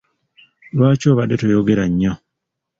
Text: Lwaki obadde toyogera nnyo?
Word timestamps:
Lwaki 0.75 1.05
obadde 1.11 1.35
toyogera 1.41 1.83
nnyo? 1.89 2.13